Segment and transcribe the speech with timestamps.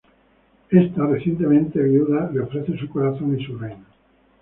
[0.71, 3.85] Ésta, recientemente viuda, le ofrece su corazón y su reino.